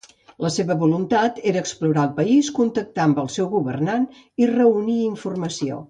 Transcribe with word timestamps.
La 0.43 0.49
seva 0.53 0.77
voluntat 0.83 1.37
era 1.51 1.61
explorar 1.65 2.05
el 2.09 2.15
país, 2.17 2.49
contactar 2.61 3.05
amb 3.07 3.23
el 3.25 3.33
seu 3.37 3.51
governant 3.55 4.09
i 4.45 4.53
reunir 4.55 4.99
informació. 5.15 5.79